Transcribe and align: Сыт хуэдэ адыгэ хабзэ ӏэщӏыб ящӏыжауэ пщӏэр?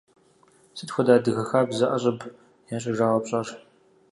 Сыт 0.77 0.89
хуэдэ 0.93 1.13
адыгэ 1.17 1.43
хабзэ 1.49 1.85
ӏэщӏыб 1.89 2.19
ящӏыжауэ 2.75 3.19
пщӏэр? 3.23 3.47